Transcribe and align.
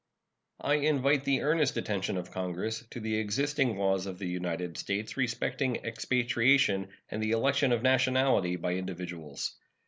I 0.61 0.73
invite 0.77 1.25
the 1.25 1.41
earnest 1.43 1.77
attention 1.77 2.17
of 2.17 2.31
Congress 2.31 2.83
to 2.89 2.99
the 2.99 3.17
existing 3.19 3.77
laws 3.77 4.07
of 4.07 4.17
the 4.17 4.25
United 4.25 4.75
States 4.79 5.15
respecting 5.15 5.75
expatriation 5.85 6.87
and 7.09 7.21
the 7.21 7.29
election 7.33 7.71
of 7.71 7.83
nationality 7.83 8.55
by 8.55 8.73
individuals. 8.73 9.55